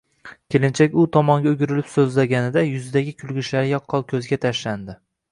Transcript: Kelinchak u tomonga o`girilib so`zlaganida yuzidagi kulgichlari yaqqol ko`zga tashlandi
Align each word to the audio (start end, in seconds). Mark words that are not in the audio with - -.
Kelinchak 0.53 0.93
u 1.01 1.01
tomonga 1.17 1.49
o`girilib 1.57 1.91
so`zlaganida 1.91 2.63
yuzidagi 2.67 3.13
kulgichlari 3.19 3.69
yaqqol 3.73 4.07
ko`zga 4.13 4.39
tashlandi 4.47 4.97